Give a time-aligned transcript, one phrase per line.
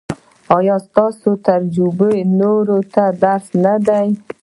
[0.57, 2.09] ایا ستاسو تجربه
[2.39, 4.07] نورو ته درس نه دی؟